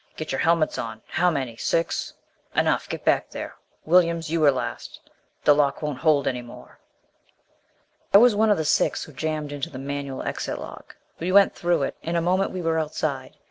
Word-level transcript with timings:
"Get 0.17 0.31
your 0.31 0.39
helmets 0.41 0.79
on! 0.79 1.03
How 1.05 1.29
many? 1.29 1.55
Six. 1.57 2.13
Enough 2.55 2.89
get 2.89 3.05
back 3.05 3.29
there, 3.29 3.57
Williams 3.85 4.31
you 4.31 4.39
were 4.41 4.49
last. 4.49 4.99
The 5.43 5.53
lock 5.53 5.83
won't 5.83 5.99
hold 5.99 6.27
any 6.27 6.41
more." 6.41 6.79
I 8.11 8.17
was 8.17 8.33
one 8.33 8.49
of 8.49 8.57
the 8.57 8.65
six 8.65 9.03
who 9.03 9.11
jammed 9.13 9.51
into 9.51 9.69
the 9.69 9.77
manual 9.77 10.23
exit 10.23 10.57
lock. 10.57 10.95
We 11.19 11.31
went 11.31 11.53
through 11.53 11.83
it; 11.83 11.97
in 12.01 12.15
a 12.15 12.19
moment 12.19 12.49
we 12.49 12.63
were 12.63 12.79
outside. 12.79 13.37